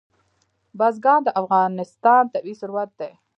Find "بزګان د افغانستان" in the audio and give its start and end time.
0.77-2.23